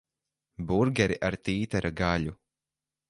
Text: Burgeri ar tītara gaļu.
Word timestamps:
Burgeri 0.71 1.19
ar 1.29 1.37
tītara 1.49 1.93
gaļu. 2.01 2.35